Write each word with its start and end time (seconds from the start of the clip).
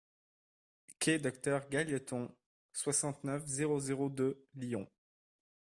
Quai 0.99 1.19
Docteur 1.19 1.67
Gailleton, 1.69 2.33
soixante-neuf, 2.73 3.45
zéro 3.45 3.79
zéro 3.79 4.09
deux 4.09 4.43
Lyon 4.55 4.87